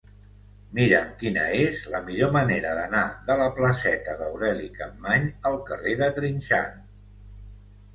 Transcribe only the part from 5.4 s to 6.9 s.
al carrer de Trinxant.